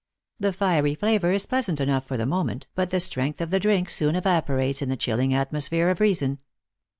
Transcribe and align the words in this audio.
The 0.39 0.51
fiery 0.51 0.95
flavour 0.95 1.31
is 1.31 1.45
pleasant 1.45 1.79
enough 1.79 2.07
for 2.07 2.17
the 2.17 2.25
moment, 2.25 2.65
but 2.73 2.89
the 2.89 2.99
strength 2.99 3.39
of 3.39 3.51
the 3.51 3.59
drink 3.59 3.87
soon 3.91 4.15
evaporates 4.15 4.81
in 4.81 4.89
the 4.89 4.97
chilling 4.97 5.31
atmosphere 5.31 5.89
of 5.89 5.99
reason. 5.99 6.39